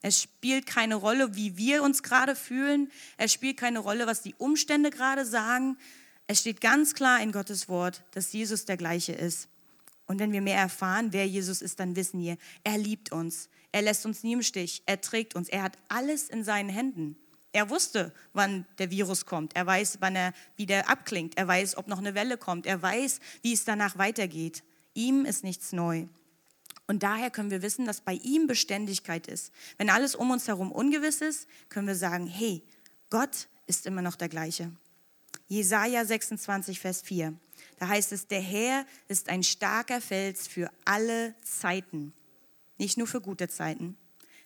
[0.00, 2.90] Es spielt keine Rolle, wie wir uns gerade fühlen.
[3.16, 5.78] Es spielt keine Rolle, was die Umstände gerade sagen.
[6.26, 9.48] Es steht ganz klar in Gottes Wort, dass Jesus der gleiche ist.
[10.06, 13.48] Und wenn wir mehr erfahren, wer Jesus ist, dann wissen wir, er liebt uns.
[13.70, 14.82] Er lässt uns nie im Stich.
[14.86, 15.48] Er trägt uns.
[15.48, 17.16] Er hat alles in seinen Händen.
[17.52, 19.54] Er wusste, wann der Virus kommt.
[19.54, 21.36] Er weiß, wann er wieder abklingt.
[21.36, 22.66] Er weiß, ob noch eine Welle kommt.
[22.66, 24.64] Er weiß, wie es danach weitergeht.
[24.94, 26.06] Ihm ist nichts neu.
[26.86, 29.52] Und daher können wir wissen, dass bei ihm Beständigkeit ist.
[29.78, 32.62] Wenn alles um uns herum ungewiss ist, können wir sagen, hey,
[33.10, 34.72] Gott ist immer noch der gleiche.
[35.48, 37.34] Jesaja 26, Vers 4.
[37.78, 42.12] Da heißt es, der Herr ist ein starker Fels für alle Zeiten.
[42.78, 43.96] Nicht nur für gute Zeiten,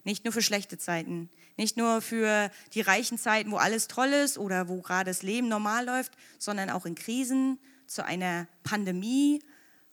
[0.04, 4.38] nicht nur für schlechte Zeiten, nicht nur für die reichen Zeiten, wo alles toll ist
[4.38, 9.42] oder wo gerade das Leben normal läuft, sondern auch in Krisen, zu einer Pandemie,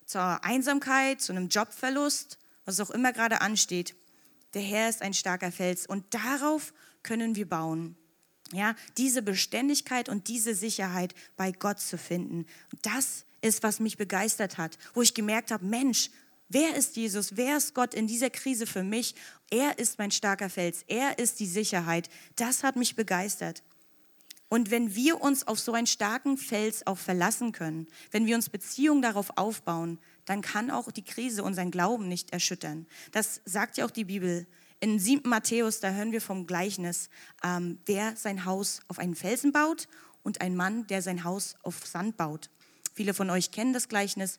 [0.06, 3.95] zur Einsamkeit, zu einem Jobverlust, was auch immer gerade ansteht.
[4.54, 7.95] Der Herr ist ein starker Fels und darauf können wir bauen.
[8.52, 12.45] Ja, diese Beständigkeit und diese Sicherheit bei Gott zu finden.
[12.84, 16.12] Das ist, was mich begeistert hat, wo ich gemerkt habe, Mensch,
[16.53, 17.35] Wer ist Jesus?
[17.35, 19.15] Wer ist Gott in dieser Krise für mich?
[19.49, 20.83] Er ist mein starker Fels.
[20.87, 22.11] Er ist die Sicherheit.
[22.35, 23.63] Das hat mich begeistert.
[24.49, 28.51] Und wenn wir uns auf so einen starken Fels auch verlassen können, wenn wir uns
[28.51, 32.85] Beziehungen darauf aufbauen, dann kann auch die Krise unseren Glauben nicht erschüttern.
[33.11, 34.45] Das sagt ja auch die Bibel.
[34.79, 35.27] In 7.
[35.27, 37.09] Matthäus, da hören wir vom Gleichnis,
[37.43, 39.87] ähm, wer sein Haus auf einen Felsen baut
[40.21, 42.51] und ein Mann, der sein Haus auf Sand baut.
[42.93, 44.37] Viele von euch kennen das Gleichnis.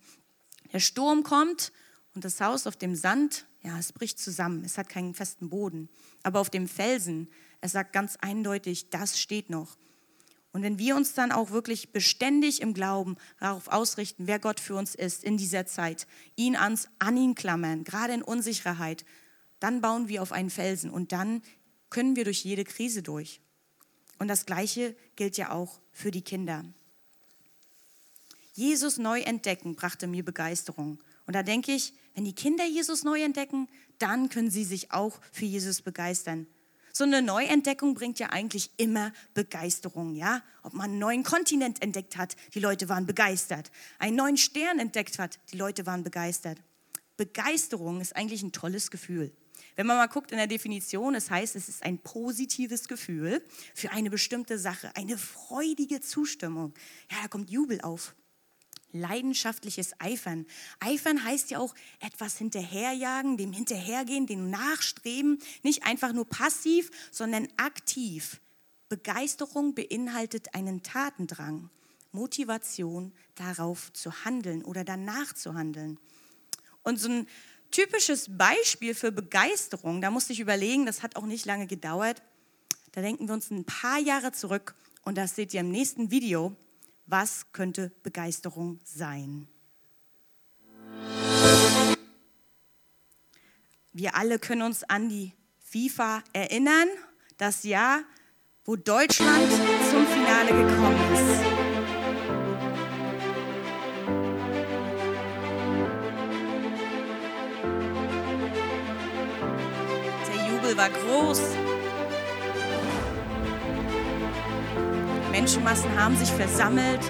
[0.72, 1.72] Der Sturm kommt
[2.14, 4.64] und das Haus auf dem Sand, ja, es bricht zusammen.
[4.64, 5.88] Es hat keinen festen Boden.
[6.22, 7.28] Aber auf dem Felsen,
[7.60, 9.76] es sagt ganz eindeutig, das steht noch.
[10.52, 14.76] Und wenn wir uns dann auch wirklich beständig im Glauben darauf ausrichten, wer Gott für
[14.76, 19.04] uns ist in dieser Zeit, ihn ans, an ihn klammern, gerade in Unsicherheit,
[19.58, 21.42] dann bauen wir auf einen Felsen und dann
[21.90, 23.40] können wir durch jede Krise durch.
[24.20, 26.64] Und das Gleiche gilt ja auch für die Kinder.
[28.52, 31.02] Jesus neu entdecken brachte mir Begeisterung.
[31.26, 35.20] Und da denke ich, wenn die Kinder Jesus neu entdecken, dann können sie sich auch
[35.32, 36.46] für Jesus begeistern.
[36.92, 40.42] So eine Neuentdeckung bringt ja eigentlich immer Begeisterung, ja?
[40.62, 43.72] Ob man einen neuen Kontinent entdeckt hat, die Leute waren begeistert.
[43.98, 46.58] Einen neuen Stern entdeckt hat, die Leute waren begeistert.
[47.16, 49.32] Begeisterung ist eigentlich ein tolles Gefühl.
[49.74, 53.90] Wenn man mal guckt in der Definition, es heißt, es ist ein positives Gefühl für
[53.90, 56.74] eine bestimmte Sache, eine freudige Zustimmung.
[57.10, 58.14] Ja, da kommt Jubel auf.
[58.94, 60.46] Leidenschaftliches Eifern.
[60.80, 65.38] Eifern heißt ja auch etwas hinterherjagen, dem hinterhergehen, dem nachstreben.
[65.62, 68.40] Nicht einfach nur passiv, sondern aktiv.
[68.88, 71.70] Begeisterung beinhaltet einen Tatendrang,
[72.12, 75.98] Motivation darauf zu handeln oder danach zu handeln.
[76.84, 77.26] Und so ein
[77.72, 82.22] typisches Beispiel für Begeisterung, da musste ich überlegen, das hat auch nicht lange gedauert.
[82.92, 86.54] Da denken wir uns ein paar Jahre zurück und das seht ihr im nächsten Video.
[87.06, 89.46] Was könnte Begeisterung sein?
[93.92, 96.88] Wir alle können uns an die FIFA erinnern,
[97.36, 98.02] das Jahr,
[98.64, 99.50] wo Deutschland
[99.90, 101.44] zum Finale gekommen ist.
[110.26, 111.63] Der Jubel war groß.
[115.34, 117.00] Menschenmassen haben sich versammelt,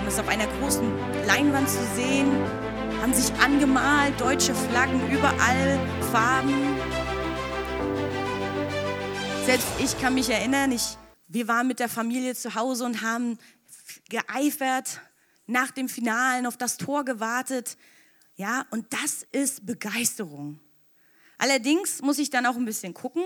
[0.00, 0.90] um es auf einer großen
[1.26, 2.32] Leinwand zu sehen,
[3.02, 5.78] haben sich angemalt, deutsche Flaggen, überall
[6.10, 6.78] Farben.
[9.44, 13.38] Selbst ich kann mich erinnern, ich, wir waren mit der Familie zu Hause und haben
[14.08, 15.02] geeifert,
[15.46, 17.76] nach dem Finalen auf das Tor gewartet.
[18.36, 20.58] Ja, und das ist Begeisterung.
[21.36, 23.24] Allerdings muss ich dann auch ein bisschen gucken.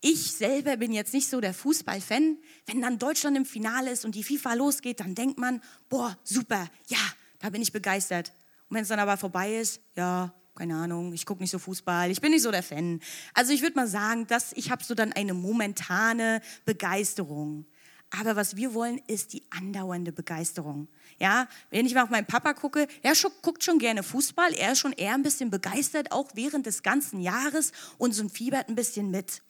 [0.00, 2.38] Ich selber bin jetzt nicht so der Fußballfan.
[2.66, 6.68] Wenn dann Deutschland im Finale ist und die FIFA losgeht, dann denkt man, boah, super,
[6.86, 6.98] ja,
[7.40, 8.32] da bin ich begeistert.
[8.68, 12.10] Und wenn es dann aber vorbei ist, ja, keine Ahnung, ich gucke nicht so Fußball,
[12.10, 13.00] ich bin nicht so der Fan.
[13.34, 17.66] Also ich würde mal sagen, dass ich habe so dann eine momentane Begeisterung.
[18.10, 20.88] Aber was wir wollen, ist die andauernde Begeisterung.
[21.18, 24.78] Ja, wenn ich mal auf meinen Papa gucke, er guckt schon gerne Fußball, er ist
[24.78, 28.76] schon eher ein bisschen begeistert, auch während des ganzen Jahres und so ein fiebert ein
[28.76, 29.42] bisschen mit.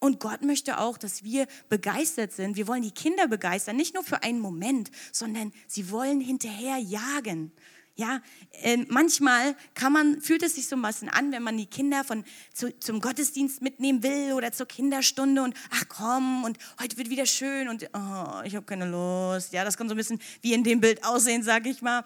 [0.00, 2.56] Und Gott möchte auch, dass wir begeistert sind.
[2.56, 7.52] Wir wollen die Kinder begeistern, nicht nur für einen Moment, sondern sie wollen hinterher jagen.
[7.98, 8.22] Ja,
[8.62, 12.04] äh, manchmal kann man, fühlt es sich so ein bisschen an, wenn man die Kinder
[12.04, 12.22] von,
[12.54, 17.26] zu, zum Gottesdienst mitnehmen will oder zur Kinderstunde und ach komm und heute wird wieder
[17.26, 19.52] schön und oh, ich habe keine Lust.
[19.52, 22.04] Ja, das kann so ein bisschen wie in dem Bild aussehen, sage ich mal.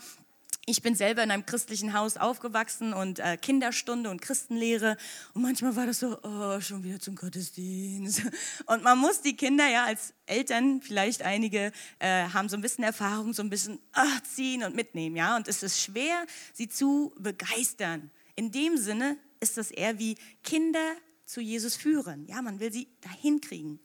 [0.64, 4.96] Ich bin selber in einem christlichen Haus aufgewachsen und äh, Kinderstunde und Christenlehre.
[5.34, 8.22] Und manchmal war das so, oh, schon wieder zum Gottesdienst.
[8.66, 12.84] Und man muss die Kinder ja als Eltern, vielleicht einige äh, haben so ein bisschen
[12.84, 15.16] Erfahrung, so ein bisschen ach, ziehen und mitnehmen.
[15.16, 15.34] ja.
[15.36, 18.12] Und es ist schwer, sie zu begeistern.
[18.36, 20.94] In dem Sinne ist das eher wie Kinder
[21.26, 22.24] zu Jesus führen.
[22.26, 23.80] Ja, man will sie dahin kriegen.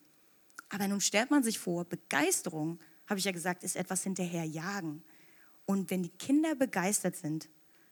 [0.69, 5.01] Aber nun stellt man sich vor, Begeisterung, habe ich ja gesagt, ist etwas hinterherjagen.
[5.67, 7.49] Und wenn die Kinder begeistert sind,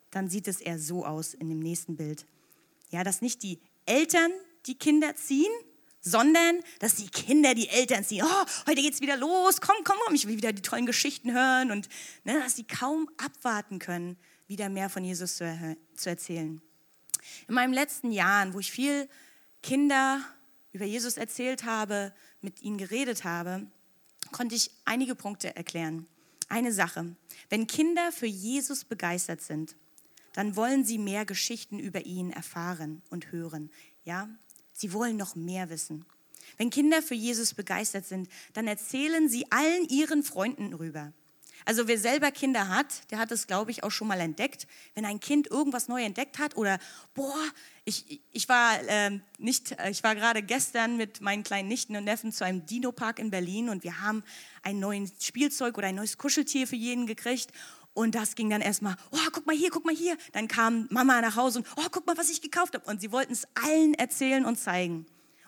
[0.09, 2.25] dann sieht es eher so aus in dem nächsten Bild.
[2.89, 4.31] Ja, dass nicht die Eltern
[4.65, 5.51] die Kinder ziehen,
[5.99, 8.25] sondern dass die Kinder die Eltern ziehen.
[8.25, 9.59] Oh, heute geht's wieder los.
[9.59, 11.89] Komm, komm, komm, ich will wieder die tollen Geschichten hören und
[12.23, 14.15] ne, dass sie kaum abwarten können,
[14.47, 16.61] wieder mehr von Jesus zu, zu erzählen.
[17.49, 19.09] In meinen letzten Jahren, wo ich viel
[19.61, 20.21] Kinder
[20.71, 23.67] über Jesus erzählt habe, mit ihnen geredet habe,
[24.31, 26.07] konnte ich einige Punkte erklären
[26.49, 27.15] eine Sache.
[27.49, 29.75] Wenn Kinder für Jesus begeistert sind,
[30.33, 33.71] dann wollen sie mehr Geschichten über ihn erfahren und hören.
[34.03, 34.29] Ja,
[34.73, 36.05] sie wollen noch mehr wissen.
[36.57, 41.13] Wenn Kinder für Jesus begeistert sind, dann erzählen sie allen ihren Freunden darüber.
[41.65, 44.67] Also wer selber Kinder hat, der hat es, glaube ich, auch schon mal entdeckt.
[44.93, 46.77] Wenn ein Kind irgendwas neu entdeckt hat oder,
[47.15, 47.35] boah,
[47.85, 52.03] ich, ich war, äh, nicht, äh, ich war gerade gestern mit meinen kleinen Nichten und
[52.03, 54.23] Neffen zu einem Dino-Park in Berlin und wir haben
[54.61, 57.51] ein neues Spielzeug oder ein neues Kuscheltier für jeden gekriegt.
[57.95, 60.17] Und das ging dann erstmal, oh, guck mal hier, guck mal hier.
[60.33, 62.85] Dann kam Mama nach Hause und, oh, guck mal, was ich gekauft habe.
[62.89, 65.05] Und sie wollten es allen erzählen und zeigen.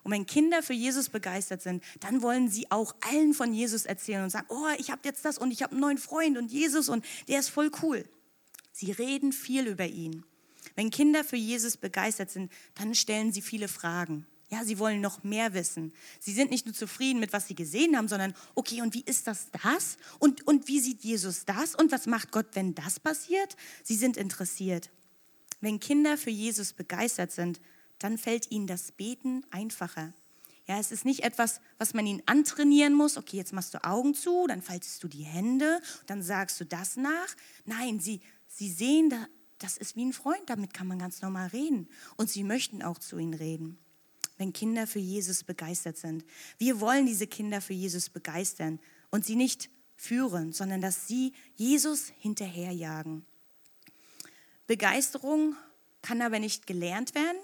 [0.07, 4.23] Und wenn Kinder für Jesus begeistert sind, dann wollen sie auch allen von Jesus erzählen
[4.23, 6.87] und sagen, oh, ich habe jetzt das und ich habe einen neuen Freund und Jesus
[6.87, 8.05] und der ist voll cool.
[8.71, 10.23] Sie reden viel über ihn.
[10.77, 14.25] Wenn Kinder für Jesus begeistert sind, dann stellen sie viele Fragen.
[14.47, 15.91] Ja, sie wollen noch mehr wissen.
[16.21, 19.27] Sie sind nicht nur zufrieden mit, was sie gesehen haben, sondern, okay, und wie ist
[19.27, 19.97] das das?
[20.19, 21.75] Und, und wie sieht Jesus das?
[21.75, 23.57] Und was macht Gott, wenn das passiert?
[23.83, 24.89] Sie sind interessiert.
[25.59, 27.59] Wenn Kinder für Jesus begeistert sind,
[27.99, 30.13] dann fällt ihnen das Beten einfacher.
[30.67, 33.17] Ja, es ist nicht etwas, was man ihnen antrainieren muss.
[33.17, 36.97] Okay, jetzt machst du Augen zu, dann faltest du die Hände, dann sagst du das
[36.97, 37.35] nach.
[37.65, 39.13] Nein, sie, sie sehen,
[39.59, 41.87] das ist wie ein Freund, damit kann man ganz normal reden.
[42.17, 43.77] Und sie möchten auch zu ihnen reden,
[44.37, 46.25] wenn Kinder für Jesus begeistert sind.
[46.57, 48.79] Wir wollen diese Kinder für Jesus begeistern
[49.09, 53.25] und sie nicht führen, sondern dass sie Jesus hinterherjagen.
[54.67, 55.55] Begeisterung
[56.01, 57.37] kann aber nicht gelernt werden.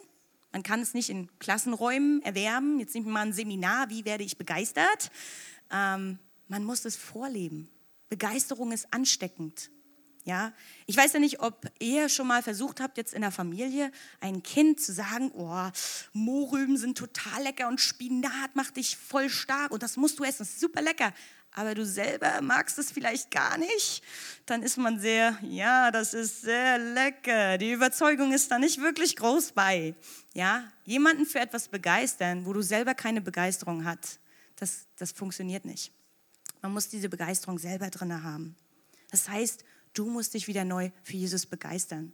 [0.54, 2.80] Man kann es nicht in Klassenräumen erwerben.
[2.80, 5.12] Jetzt nehmen wir mal ein Seminar, wie werde ich begeistert?
[5.72, 7.70] Ähm, man muss es vorleben.
[8.08, 9.72] Begeisterung ist ansteckend.
[10.26, 10.54] Ja,
[10.86, 14.42] ich weiß ja nicht, ob ihr schon mal versucht habt, jetzt in der Familie ein
[14.42, 15.70] Kind zu sagen, oh,
[16.14, 20.38] Mohrrüben sind total lecker und Spinat macht dich voll stark und das musst du essen,
[20.40, 21.14] das ist super lecker.
[21.56, 24.04] Aber du selber magst es vielleicht gar nicht,
[24.46, 27.58] dann ist man sehr, ja, das ist sehr lecker.
[27.58, 29.94] Die Überzeugung ist da nicht wirklich groß bei.
[30.34, 34.20] Ja, jemanden für etwas begeistern, wo du selber keine Begeisterung hast,
[34.56, 35.92] das, das funktioniert nicht.
[36.62, 38.56] Man muss diese Begeisterung selber drin haben.
[39.12, 39.64] Das heißt,
[39.94, 42.14] Du musst dich wieder neu für Jesus begeistern.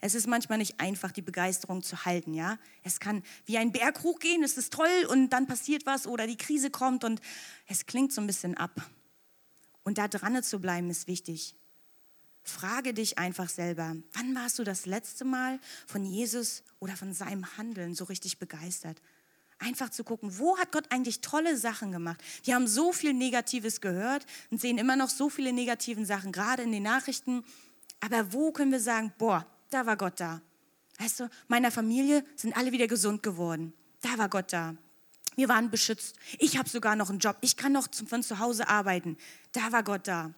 [0.00, 2.58] Es ist manchmal nicht einfach, die Begeisterung zu halten, ja.
[2.82, 6.36] Es kann wie ein Berg hochgehen, es ist toll und dann passiert was oder die
[6.36, 7.20] Krise kommt und
[7.66, 8.88] es klingt so ein bisschen ab.
[9.82, 11.56] Und da dran zu bleiben ist wichtig.
[12.44, 17.58] Frage dich einfach selber, wann warst du das letzte Mal von Jesus oder von seinem
[17.58, 19.02] Handeln so richtig begeistert?
[19.58, 22.22] Einfach zu gucken, wo hat Gott eigentlich tolle Sachen gemacht?
[22.44, 26.62] Wir haben so viel Negatives gehört und sehen immer noch so viele negativen Sachen, gerade
[26.62, 27.44] in den Nachrichten.
[28.00, 30.40] Aber wo können wir sagen, boah, da war Gott da?
[30.98, 33.72] Weißt du, meiner Familie sind alle wieder gesund geworden.
[34.00, 34.76] Da war Gott da.
[35.36, 36.16] Wir waren beschützt.
[36.38, 37.36] Ich habe sogar noch einen Job.
[37.40, 39.16] Ich kann noch von zu Hause arbeiten.
[39.52, 40.34] Da war Gott da.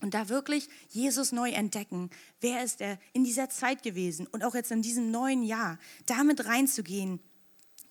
[0.00, 2.08] Und da wirklich Jesus neu entdecken.
[2.40, 6.46] Wer ist er in dieser Zeit gewesen und auch jetzt in diesem neuen Jahr, damit
[6.46, 7.20] reinzugehen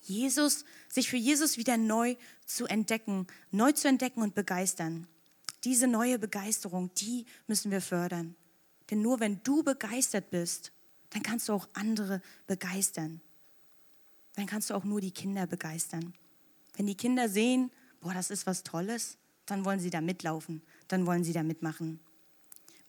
[0.02, 2.16] Jesus, sich für Jesus wieder neu
[2.46, 5.06] zu entdecken, neu zu entdecken und begeistern.
[5.64, 8.34] Diese neue Begeisterung, die müssen wir fördern.
[8.90, 10.72] Denn nur wenn du begeistert bist,
[11.10, 13.20] dann kannst du auch andere begeistern.
[14.34, 16.14] Dann kannst du auch nur die Kinder begeistern.
[16.76, 21.06] Wenn die Kinder sehen, boah, das ist was Tolles, dann wollen sie da mitlaufen, dann
[21.06, 22.00] wollen sie da mitmachen.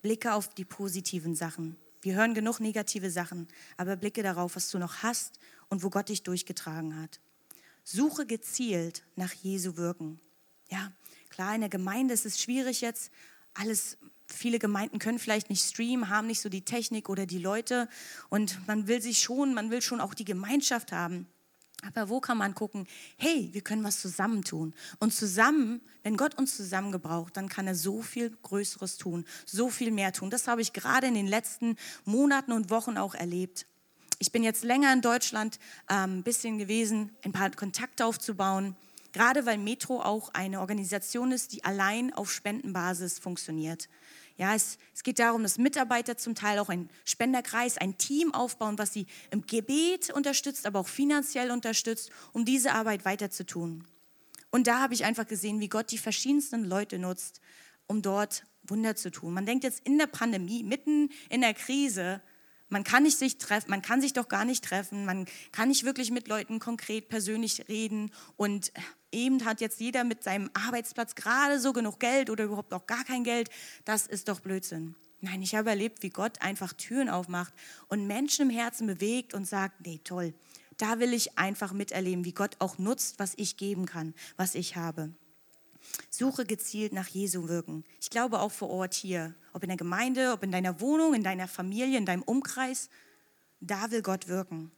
[0.01, 1.77] Blicke auf die positiven Sachen.
[2.01, 6.09] Wir hören genug negative Sachen, aber blicke darauf, was du noch hast und wo Gott
[6.09, 7.19] dich durchgetragen hat.
[7.83, 10.19] Suche gezielt nach Jesu Wirken.
[10.69, 10.91] Ja,
[11.29, 13.11] klar, in der Gemeinde ist es schwierig jetzt.
[13.53, 13.97] Alles,
[14.33, 17.87] viele Gemeinden können vielleicht nicht streamen, haben nicht so die Technik oder die Leute.
[18.29, 21.27] Und man will sich schon, man will schon auch die Gemeinschaft haben.
[21.83, 24.73] Aber wo kann man gucken, hey, wir können was zusammen tun.
[24.99, 29.69] Und zusammen, wenn Gott uns zusammen gebraucht, dann kann er so viel Größeres tun, so
[29.69, 30.29] viel mehr tun.
[30.29, 33.65] Das habe ich gerade in den letzten Monaten und Wochen auch erlebt.
[34.19, 38.75] Ich bin jetzt länger in Deutschland ein ähm, bisschen gewesen, ein paar Kontakte aufzubauen,
[39.13, 43.89] gerade weil Metro auch eine Organisation ist, die allein auf Spendenbasis funktioniert.
[44.37, 48.77] Ja, es, es, geht darum, dass Mitarbeiter zum Teil auch ein Spenderkreis, ein Team aufbauen,
[48.77, 53.85] was sie im Gebet unterstützt, aber auch finanziell unterstützt, um diese Arbeit weiterzutun.
[54.49, 57.39] Und da habe ich einfach gesehen, wie Gott die verschiedensten Leute nutzt,
[57.87, 59.33] um dort Wunder zu tun.
[59.33, 62.21] Man denkt jetzt in der Pandemie, mitten in der Krise,
[62.69, 65.83] man kann nicht sich treffen, man kann sich doch gar nicht treffen, man kann nicht
[65.83, 68.71] wirklich mit Leuten konkret persönlich reden und
[69.11, 73.03] eben hat jetzt jeder mit seinem Arbeitsplatz gerade so genug Geld oder überhaupt auch gar
[73.03, 73.49] kein Geld.
[73.85, 74.95] Das ist doch Blödsinn.
[75.21, 77.53] Nein, ich habe erlebt, wie Gott einfach Türen aufmacht
[77.87, 80.33] und Menschen im Herzen bewegt und sagt, nee, toll,
[80.77, 84.75] da will ich einfach miterleben, wie Gott auch nutzt, was ich geben kann, was ich
[84.75, 85.13] habe.
[86.09, 87.83] Suche gezielt nach Jesu wirken.
[87.99, 91.23] Ich glaube auch vor Ort hier, ob in der Gemeinde, ob in deiner Wohnung, in
[91.23, 92.89] deiner Familie, in deinem Umkreis,
[93.59, 94.71] da will Gott wirken.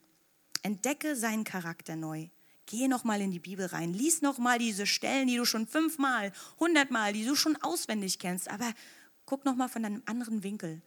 [0.61, 2.27] Entdecke seinen Charakter neu.
[2.65, 7.13] Gehe nochmal in die Bibel rein, lies nochmal diese Stellen, die du schon fünfmal, hundertmal,
[7.13, 8.73] die du schon auswendig kennst, aber
[9.25, 10.81] guck nochmal von einem anderen Winkel.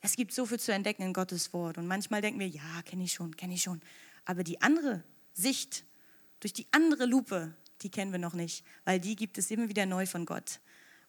[0.00, 3.04] Es gibt so viel zu entdecken in Gottes Wort und manchmal denken wir, ja, kenne
[3.04, 3.80] ich schon, kenne ich schon.
[4.24, 5.02] Aber die andere
[5.32, 5.84] Sicht,
[6.40, 9.86] durch die andere Lupe, die kennen wir noch nicht, weil die gibt es immer wieder
[9.86, 10.60] neu von Gott.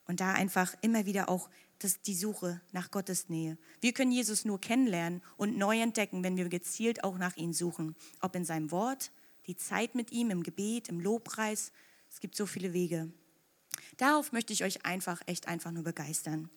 [0.05, 3.57] Und da einfach immer wieder auch das, die Suche nach Gottes Nähe.
[3.81, 7.95] Wir können Jesus nur kennenlernen und neu entdecken, wenn wir gezielt auch nach ihm suchen.
[8.21, 9.11] Ob in seinem Wort,
[9.47, 11.71] die Zeit mit ihm, im Gebet, im Lobpreis.
[12.09, 13.11] Es gibt so viele Wege.
[13.97, 16.49] Darauf möchte ich euch einfach, echt einfach nur begeistern.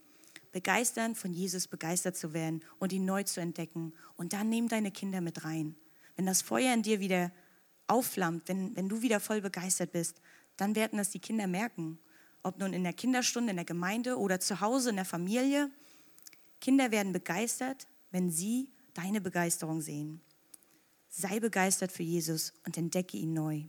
[0.52, 3.94] Begeistern, von Jesus begeistert zu werden und ihn neu zu entdecken.
[4.16, 5.76] Und dann nehm deine Kinder mit rein.
[6.16, 7.30] Wenn das Feuer in dir wieder
[7.86, 10.20] aufflammt, wenn, wenn du wieder voll begeistert bist,
[10.56, 11.98] dann werden das die Kinder merken.
[12.42, 15.70] Ob nun in der Kinderstunde, in der Gemeinde oder zu Hause in der Familie.
[16.60, 20.20] Kinder werden begeistert, wenn sie deine Begeisterung sehen.
[21.10, 23.64] Sei begeistert für Jesus und entdecke ihn neu.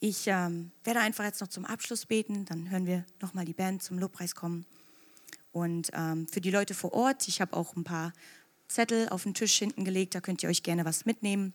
[0.00, 3.82] Ich ähm, werde einfach jetzt noch zum Abschluss beten, dann hören wir nochmal die Band
[3.82, 4.66] zum Lobpreis kommen.
[5.52, 8.12] Und ähm, für die Leute vor Ort, ich habe auch ein paar
[8.66, 11.52] Zettel auf den Tisch hinten gelegt, da könnt ihr euch gerne was mitnehmen.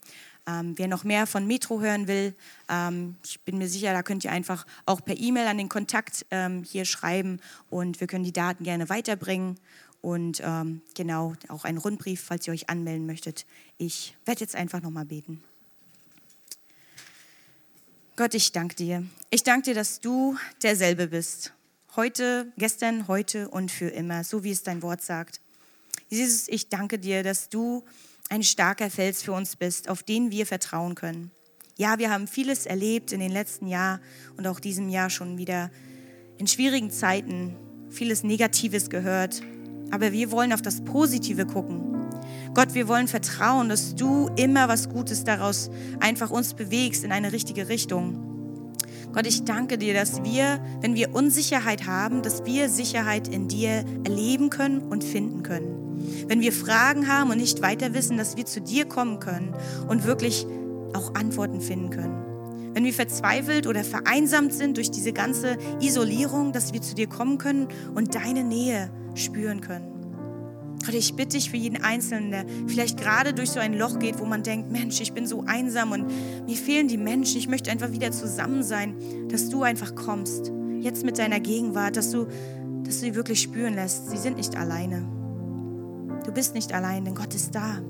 [0.47, 2.33] Ähm, wer noch mehr von Metro hören will,
[2.69, 6.25] ähm, ich bin mir sicher, da könnt ihr einfach auch per E-Mail an den Kontakt
[6.31, 9.59] ähm, hier schreiben und wir können die Daten gerne weiterbringen.
[10.01, 13.45] Und ähm, genau, auch ein Rundbrief, falls ihr euch anmelden möchtet.
[13.77, 15.43] Ich werde jetzt einfach nochmal beten.
[18.15, 19.05] Gott, ich danke dir.
[19.29, 21.53] Ich danke dir, dass du derselbe bist.
[21.95, 25.41] Heute, gestern, heute und für immer, so wie es dein Wort sagt.
[26.09, 27.83] Jesus, ich danke dir, dass du
[28.29, 31.31] ein starker Fels für uns bist, auf den wir vertrauen können.
[31.77, 34.01] Ja, wir haben vieles erlebt in den letzten Jahren
[34.37, 35.71] und auch diesem Jahr schon wieder
[36.37, 37.55] in schwierigen Zeiten,
[37.89, 39.41] vieles Negatives gehört,
[39.91, 41.89] aber wir wollen auf das Positive gucken.
[42.53, 45.69] Gott, wir wollen vertrauen, dass du immer was Gutes daraus
[45.99, 48.25] einfach uns bewegst in eine richtige Richtung.
[49.13, 53.83] Gott, ich danke dir, dass wir, wenn wir Unsicherheit haben, dass wir Sicherheit in dir
[54.03, 56.27] erleben können und finden können.
[56.27, 59.55] Wenn wir Fragen haben und nicht weiter wissen, dass wir zu dir kommen können
[59.87, 60.45] und wirklich
[60.93, 62.28] auch Antworten finden können.
[62.73, 67.37] Wenn wir verzweifelt oder vereinsamt sind durch diese ganze Isolierung, dass wir zu dir kommen
[67.37, 69.99] können und deine Nähe spüren können.
[70.85, 74.19] Gott, ich bitte dich für jeden Einzelnen, der vielleicht gerade durch so ein Loch geht,
[74.19, 76.07] wo man denkt, Mensch, ich bin so einsam und
[76.45, 78.95] mir fehlen die Menschen, ich möchte einfach wieder zusammen sein,
[79.29, 82.27] dass du einfach kommst, jetzt mit deiner Gegenwart, dass du,
[82.83, 84.09] dass du sie wirklich spüren lässt.
[84.09, 85.05] Sie sind nicht alleine.
[86.25, 87.81] Du bist nicht allein, denn Gott ist da.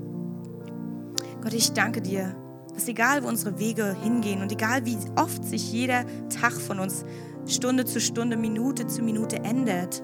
[1.41, 2.35] Gott, ich danke dir,
[2.79, 7.03] dass egal, wo unsere Wege hingehen und egal, wie oft sich jeder Tag von uns
[7.45, 10.01] Stunde zu Stunde, Minute zu Minute ändert,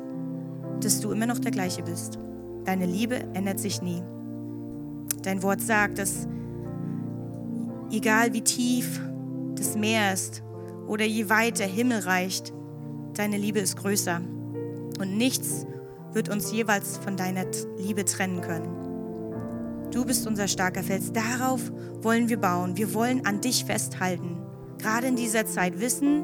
[0.82, 2.20] dass du immer noch der gleiche bist.
[2.66, 4.04] Deine Liebe ändert sich nie.
[5.24, 6.28] Dein Wort sagt, dass
[7.94, 9.00] egal wie tief
[9.56, 10.44] das Meer ist
[10.86, 12.52] oder je weit der Himmel reicht,
[13.14, 14.20] deine Liebe ist größer.
[15.00, 15.66] Und nichts
[16.12, 17.46] wird uns jeweils von deiner
[17.78, 18.85] Liebe trennen können.
[19.92, 21.12] Du bist unser starker Fels.
[21.14, 21.72] Darauf
[22.02, 22.78] wollen wir bauen.
[22.78, 24.38] Wir wollen an dich festhalten.
[24.78, 26.24] Gerade in dieser Zeit wissen,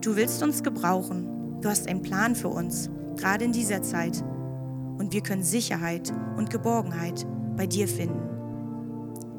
[0.00, 1.60] du willst uns gebrauchen.
[1.60, 2.90] Du hast einen Plan für uns.
[3.16, 4.22] Gerade in dieser Zeit
[4.98, 7.26] und wir können Sicherheit und Geborgenheit
[7.56, 8.34] bei dir finden.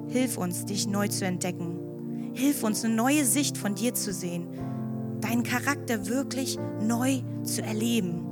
[0.08, 2.32] Hilf uns, dich neu zu entdecken.
[2.34, 4.48] Hilf uns, eine neue Sicht von dir zu sehen,
[5.22, 8.26] deinen Charakter wirklich neu zu erleben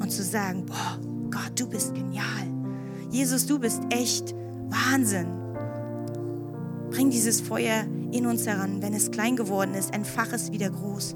[0.00, 0.98] und zu sagen, boah,
[1.30, 2.24] Gott, du bist genial.
[3.10, 4.34] Jesus, du bist echt
[4.90, 5.28] Wahnsinn.
[6.90, 8.82] Bring dieses Feuer in uns heran.
[8.82, 11.14] Wenn es klein geworden ist, entfach es wieder groß.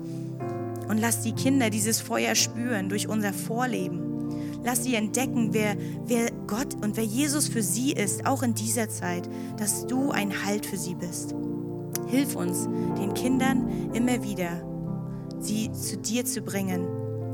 [0.88, 4.12] Und lass die Kinder dieses Feuer spüren durch unser Vorleben
[4.64, 8.88] Lass sie entdecken, wer, wer Gott und wer Jesus für sie ist, auch in dieser
[8.88, 11.34] Zeit, dass du ein Halt für sie bist.
[12.06, 12.68] Hilf uns,
[12.98, 14.62] den Kindern immer wieder,
[15.40, 16.86] sie zu dir zu bringen,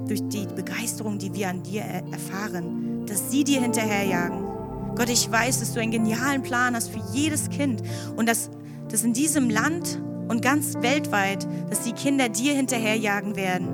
[0.06, 4.47] durch die Begeisterung, die wir an dir erfahren, dass sie dir hinterherjagen.
[4.98, 7.82] Gott, ich weiß, dass du einen genialen Plan hast für jedes Kind
[8.16, 8.50] und dass,
[8.90, 13.68] dass in diesem Land und ganz weltweit, dass die Kinder dir hinterherjagen werden.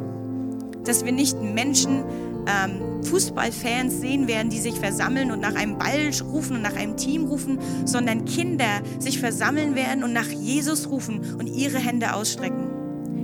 [0.84, 2.04] Dass wir nicht Menschen
[2.46, 6.98] ähm, Fußballfans sehen werden, die sich versammeln und nach einem Ball rufen und nach einem
[6.98, 12.68] Team rufen, sondern Kinder sich versammeln werden und nach Jesus rufen und ihre Hände ausstrecken.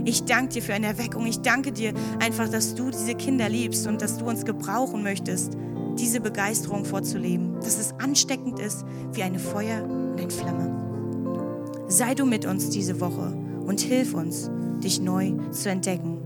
[0.07, 1.27] Ich danke dir für eine Erweckung.
[1.27, 5.53] Ich danke dir einfach, dass du diese Kinder liebst und dass du uns gebrauchen möchtest,
[5.99, 7.50] diese Begeisterung vorzuleben.
[7.61, 11.85] Dass es ansteckend ist wie eine Feuer und eine Flamme.
[11.89, 13.37] Sei du mit uns diese Woche
[13.67, 14.51] und hilf uns,
[14.83, 16.20] dich neu zu entdecken